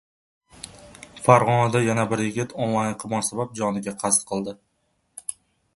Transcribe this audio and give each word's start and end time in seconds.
Farg‘onada 1.25 1.81
yana 1.89 2.07
bir 2.15 2.23
yigit 2.27 2.57
onlayn 2.67 2.99
qimor 3.05 3.25
sabab 3.29 3.53
joniga 3.61 3.95
qasd 4.05 4.27
qildi 4.33 4.57